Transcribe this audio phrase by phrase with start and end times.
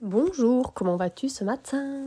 [0.00, 2.04] Bonjour, comment vas-tu ce matin?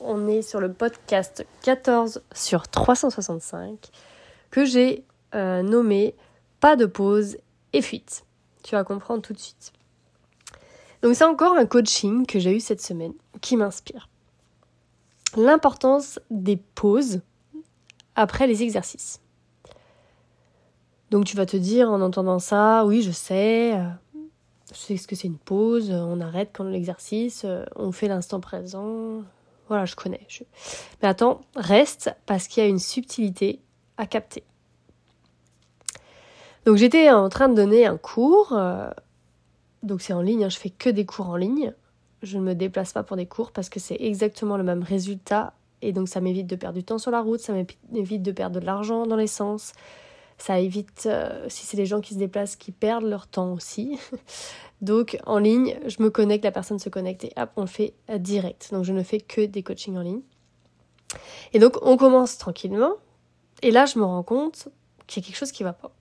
[0.00, 3.88] On est sur le podcast 14 sur 365
[4.50, 5.02] que j'ai
[5.34, 6.14] euh, nommé
[6.60, 7.38] Pas de pause
[7.72, 8.26] et fuite.
[8.62, 9.72] Tu vas comprendre tout de suite.
[11.00, 14.10] Donc c'est encore un coaching que j'ai eu cette semaine qui m'inspire.
[15.34, 17.22] L'importance des pauses
[18.14, 19.22] après les exercices.
[21.10, 23.74] Donc tu vas te dire en entendant ça, oui je sais,
[24.78, 29.22] sais ce que c'est une pause, on arrête quand l'exercice, euh, on fait l'instant présent.
[29.68, 30.26] Voilà, je connais.
[31.02, 33.60] Mais attends, reste parce qu'il y a une subtilité
[33.96, 34.44] à capter.
[36.64, 38.90] Donc j'étais en train de donner un cours, euh,
[39.82, 41.74] donc c'est en ligne, hein, je fais que des cours en ligne.
[42.22, 45.54] Je ne me déplace pas pour des cours parce que c'est exactement le même résultat
[45.80, 47.52] et donc ça m'évite de perdre du temps sur la route, ça
[47.90, 49.72] m'évite de perdre de l'argent dans l'essence,
[50.38, 53.98] ça évite, euh, si c'est des gens qui se déplacent, qui perdent leur temps aussi.
[54.80, 57.94] Donc en ligne, je me connecte, la personne se connecte et hop, on le fait
[58.10, 58.70] euh, direct.
[58.72, 60.22] Donc je ne fais que des coachings en ligne.
[61.52, 62.94] Et donc on commence tranquillement.
[63.62, 64.68] Et là, je me rends compte
[65.06, 65.92] qu'il y a quelque chose qui va pas.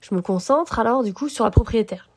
[0.00, 2.08] Je me concentre alors du coup sur la propriétaire.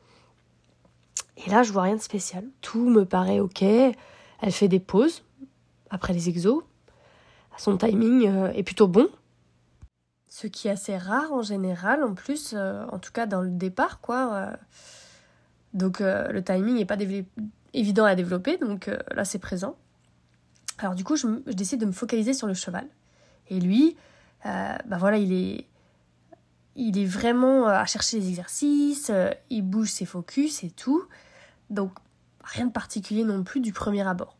[1.44, 2.44] Et là, je vois rien de spécial.
[2.60, 3.62] Tout me paraît ok.
[3.62, 5.22] Elle fait des pauses
[5.90, 6.62] après les exos.
[7.56, 9.08] Son timing euh, est plutôt bon
[10.36, 13.48] ce qui est assez rare en général, en plus, euh, en tout cas dans le
[13.48, 14.34] départ, quoi.
[14.34, 14.56] Euh.
[15.72, 16.98] donc euh, le timing n'est pas
[17.72, 19.76] évident à développer, donc là c'est présent.
[20.76, 22.86] Alors du coup, je, décide de me focaliser sur le cheval.
[23.48, 23.96] Et lui,
[24.44, 25.66] bah voilà, il est,
[26.74, 29.10] il est vraiment à chercher les exercices,
[29.48, 31.02] il bouge ses focus et tout.
[31.70, 31.92] Donc
[32.44, 34.36] rien de particulier non plus du premier abord.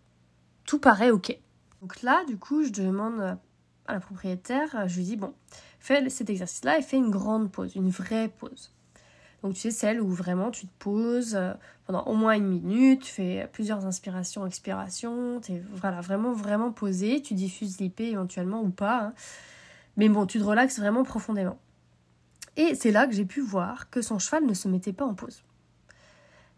[0.67, 1.39] Tout paraît ok.
[1.81, 3.39] Donc là, du coup, je demande
[3.87, 5.33] à la propriétaire, je lui dis, bon,
[5.81, 8.73] fais cet exercice-là et fais une grande pause, une vraie pause.
[9.43, 11.53] Donc tu sais, celle où vraiment tu te poses euh,
[11.87, 16.73] pendant au moins une minute, tu fais plusieurs inspirations, expirations, tu es voilà, vraiment, vraiment
[16.73, 19.05] posé, tu diffuses l'IP éventuellement ou pas.
[19.05, 19.15] Hein.
[19.97, 21.59] Mais bon, tu te relaxes vraiment profondément.
[22.57, 25.15] Et c'est là que j'ai pu voir que son cheval ne se mettait pas en
[25.15, 25.43] pause.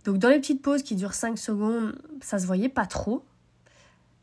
[0.04, 3.24] Donc dans les petites pauses qui durent 5 secondes, ça se voyait pas trop.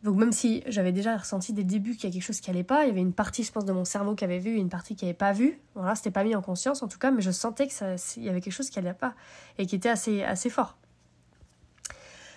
[0.05, 2.51] Donc même si j'avais déjà ressenti dès le début qu'il y a quelque chose qui
[2.51, 4.51] allait pas, il y avait une partie, je pense, de mon cerveau qui avait vu
[4.51, 5.59] et une partie qui n'avait pas vu.
[5.73, 8.39] Voilà, c'était pas mis en conscience en tout cas, mais je sentais qu'il y avait
[8.39, 9.15] quelque chose qui allait pas
[9.57, 10.77] et qui était assez, assez fort.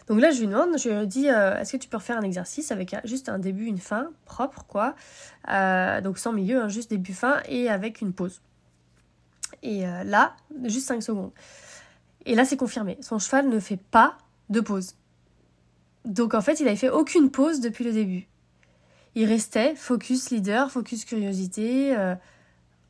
[0.07, 2.23] Donc là, je lui demande, je lui dis, euh, est-ce que tu peux refaire un
[2.23, 4.95] exercice avec juste un début, une fin propre, quoi.
[5.51, 8.41] Euh, donc sans milieu, hein, juste début, fin et avec une pause.
[9.63, 10.35] Et euh, là,
[10.65, 11.33] juste 5 secondes.
[12.25, 12.97] Et là, c'est confirmé.
[13.03, 14.17] Son cheval ne fait pas
[14.49, 14.95] de pause.
[16.09, 18.27] Donc en fait, il avait fait aucune pause depuis le début.
[19.15, 21.97] Il restait focus leader, focus curiosité.
[21.97, 22.15] Euh,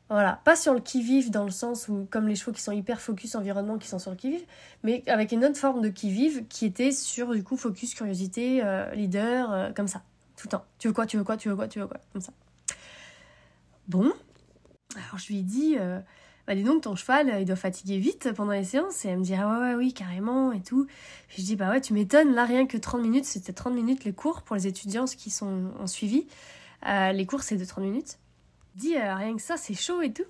[0.09, 2.99] voilà, pas sur le qui-vive dans le sens où, comme les chevaux qui sont hyper
[2.99, 4.43] focus environnement qui sont sur le qui-vive,
[4.83, 8.89] mais avec une autre forme de qui-vive qui était sur du coup focus curiosité, euh,
[8.95, 10.01] leader, euh, comme ça,
[10.35, 10.65] tout le temps.
[10.79, 12.31] Tu veux quoi, tu veux quoi, tu veux quoi, tu veux quoi, comme ça.
[13.87, 14.11] Bon,
[14.95, 15.77] alors je lui ai dit,
[16.49, 19.05] bah dis donc ton cheval il doit fatiguer vite pendant les séances.
[19.05, 20.87] Et elle me dit ah ouais ouais oui carrément et tout.
[21.27, 22.33] Puis je dis bah ouais tu m'étonnes.
[22.33, 25.71] Là rien que 30 minutes c'était 30 minutes les cours pour les étudiants qui sont
[25.79, 26.25] en suivi.
[26.87, 28.17] Euh, les cours c'est de 30 minutes.
[28.73, 30.23] Dit euh, rien que ça c'est chaud et tout.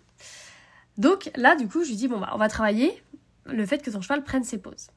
[0.97, 3.01] Donc là du coup je lui dis bon bah on va travailler
[3.45, 4.89] le fait que ton cheval prenne ses pauses.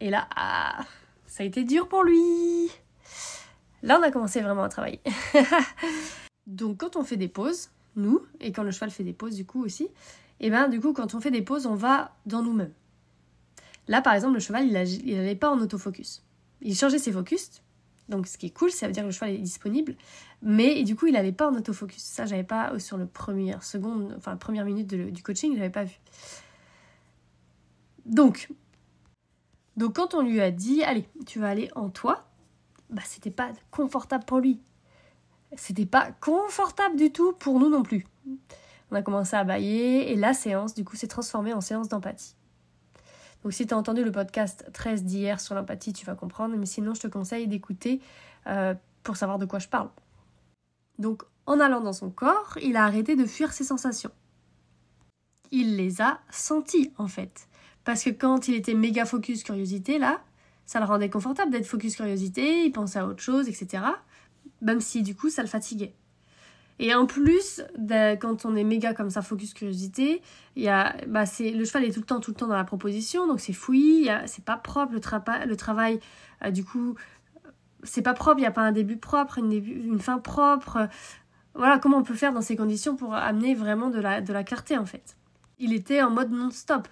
[0.00, 0.82] Et là ah,
[1.26, 2.70] ça a été dur pour lui.
[3.82, 5.02] Là on a commencé vraiment à travailler.
[6.46, 9.44] Donc quand on fait des pauses nous et quand le cheval fait des pauses du
[9.44, 9.90] coup aussi
[10.44, 12.74] et ben du coup quand on fait des pauses, on va dans nous-mêmes.
[13.88, 16.22] Là par exemple, le cheval, il n'allait pas en autofocus.
[16.60, 17.62] Il changeait ses focus,
[18.10, 19.96] donc ce qui est cool, ça veut dire que le cheval est disponible,
[20.42, 22.02] mais du coup il n'allait pas en autofocus.
[22.02, 25.84] Ça j'avais pas sur le premier seconde, enfin première minute du coaching, je l'avais pas
[25.84, 25.98] vu.
[28.04, 28.50] Donc,
[29.78, 32.28] donc quand on lui a dit allez, tu vas aller en toi,
[32.90, 34.60] bah c'était pas confortable pour lui.
[35.56, 38.04] C'était pas confortable du tout pour nous non plus.
[38.94, 42.36] On a commencé à bailler et la séance, du coup, s'est transformée en séance d'empathie.
[43.42, 46.64] Donc si tu as entendu le podcast 13 d'hier sur l'empathie, tu vas comprendre, mais
[46.64, 48.00] sinon je te conseille d'écouter
[48.46, 48.72] euh,
[49.02, 49.90] pour savoir de quoi je parle.
[51.00, 54.12] Donc en allant dans son corps, il a arrêté de fuir ses sensations.
[55.50, 57.48] Il les a senties en fait.
[57.82, 60.20] Parce que quand il était méga focus curiosité, là,
[60.66, 63.82] ça le rendait confortable d'être focus curiosité, il pensait à autre chose, etc.
[64.62, 65.96] Même si du coup ça le fatiguait.
[66.78, 67.62] Et en plus,
[68.20, 70.22] quand on est méga comme ça, focus curiosité,
[70.56, 72.64] y a, bah c'est, le cheval est tout le temps, tout le temps dans la
[72.64, 76.00] proposition, donc c'est fouillis, c'est pas propre le, le travail,
[76.44, 76.96] euh, du coup,
[77.84, 80.88] c'est pas propre, il n'y a pas un début propre, une, une fin propre.
[81.54, 84.42] Voilà, comment on peut faire dans ces conditions pour amener vraiment de la, de la
[84.42, 85.16] clarté en fait.
[85.60, 86.88] Il était en mode non-stop.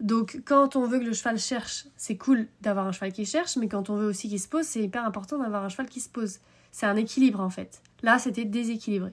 [0.00, 3.56] Donc quand on veut que le cheval cherche, c'est cool d'avoir un cheval qui cherche,
[3.56, 6.00] mais quand on veut aussi qu'il se pose, c'est hyper important d'avoir un cheval qui
[6.00, 6.38] se pose.
[6.70, 7.82] C'est un équilibre en fait.
[8.02, 9.12] Là, c'était déséquilibré.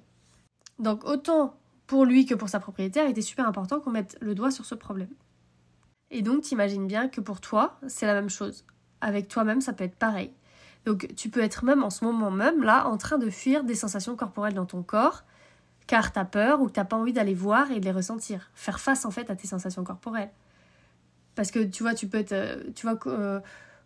[0.79, 1.57] Donc autant
[1.87, 4.65] pour lui que pour sa propriétaire, il était super important qu'on mette le doigt sur
[4.65, 5.13] ce problème.
[6.11, 8.65] Et donc t'imagines bien que pour toi, c'est la même chose.
[8.99, 10.31] Avec toi-même, ça peut être pareil.
[10.85, 13.75] Donc tu peux être même en ce moment même là en train de fuir des
[13.75, 15.23] sensations corporelles dans ton corps
[15.87, 18.51] car t'as peur ou que t'as pas envie d'aller voir et de les ressentir.
[18.53, 20.31] Faire face en fait à tes sensations corporelles.
[21.35, 22.31] Parce que tu vois, tu peux être.
[22.31, 23.39] Euh, tu vois, euh,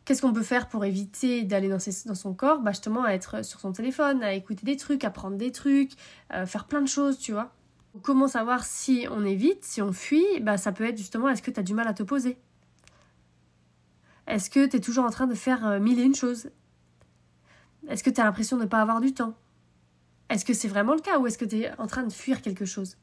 [0.06, 2.60] qu'est-ce qu'on peut faire pour éviter d'aller dans, dans, son corps?
[2.60, 5.92] Bah, justement, à être sur son téléphone, à écouter des trucs, à prendre des trucs,
[6.34, 7.54] euh, faire plein de choses, tu vois.
[8.04, 10.40] Comment savoir si on évite, si on fuit?
[10.42, 12.38] Bah, ça peut être justement, est-ce que tu as du mal à te poser?
[14.28, 16.52] Est-ce que tu es toujours en train de faire mille et une choses?
[17.88, 19.36] Est-ce que tu as l'impression de ne pas avoir du temps?
[20.30, 22.42] Est-ce que c'est vraiment le cas ou est-ce que tu es en train de fuir
[22.42, 22.98] quelque chose?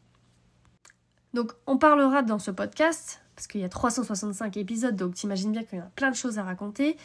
[1.32, 5.65] Donc, on parlera dans ce podcast parce qu'il y a 365 épisodes, donc t'imagines bien
[5.65, 6.97] qu'il y a plein de choses à raconter.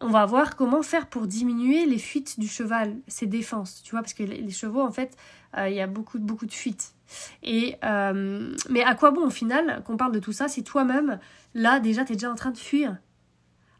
[0.00, 4.00] On va voir comment faire pour diminuer les fuites du cheval, ses défenses, tu vois,
[4.00, 5.16] parce que les chevaux, en fait,
[5.56, 6.94] euh, il y a beaucoup, beaucoup de fuites.
[7.42, 11.18] Et, euh, mais à quoi bon, au final, qu'on parle de tout ça, si toi-même,
[11.54, 12.96] là, déjà, t'es déjà en train de fuir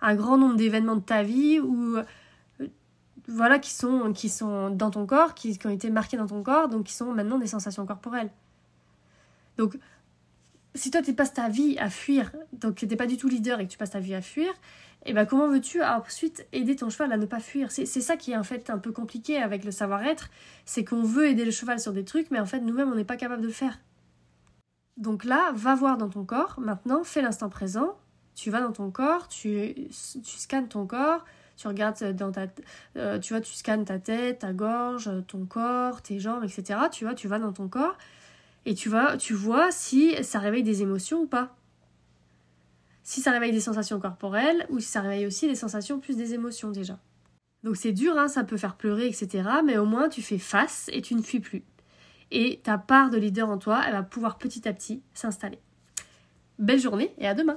[0.01, 2.05] un grand nombre d'événements de ta vie ou euh,
[3.27, 6.43] voilà, qui sont, qui sont dans ton corps, qui, qui ont été marqués dans ton
[6.43, 8.31] corps, donc qui sont maintenant des sensations corporelles.
[9.57, 9.79] Donc,
[10.75, 13.61] si toi tu passes ta vie à fuir, donc tu n'es pas du tout leader
[13.61, 14.51] et que tu passes ta vie à fuir,
[15.07, 17.71] et eh ben comment veux-tu ensuite aider ton cheval à ne pas fuir?
[17.71, 20.31] C'est ça qui est en fait un peu compliqué avec le savoir-être,
[20.65, 23.05] c'est qu'on veut aider le cheval sur des trucs, mais en fait nous-mêmes on n'est
[23.05, 23.79] pas capable de le faire.
[24.97, 27.99] Donc là, va voir dans ton corps, maintenant fais l'instant présent,
[28.35, 31.25] tu vas dans ton corps, tu, tu scannes ton corps,
[31.57, 32.47] tu regardes dans ta
[32.97, 37.05] euh, tu vois tu scannes ta tête ta gorge ton corps tes jambes etc tu
[37.05, 37.97] vois tu vas dans ton corps
[38.67, 41.57] et tu vas, tu vois si ça réveille des émotions ou pas.
[43.03, 46.33] Si ça réveille des sensations corporelles ou si ça réveille aussi des sensations plus des
[46.33, 46.99] émotions déjà.
[47.63, 49.49] Donc c'est dur, hein, ça peut faire pleurer, etc.
[49.65, 51.65] Mais au moins tu fais face et tu ne fuis plus.
[52.31, 55.59] Et ta part de leader en toi, elle va pouvoir petit à petit s'installer.
[56.59, 57.57] Belle journée et à demain